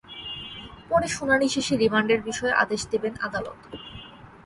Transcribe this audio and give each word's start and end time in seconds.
পরে 0.89 1.07
শুনানি 1.07 1.47
শেষে 1.49 1.73
রিমান্ডের 1.77 2.21
বিষয়ে 2.21 2.59
আদেশ 2.63 2.81
দেবেন 2.91 3.13
আদালত। 3.21 3.59